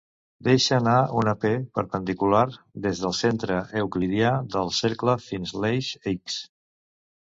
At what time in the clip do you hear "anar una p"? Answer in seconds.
0.77-1.51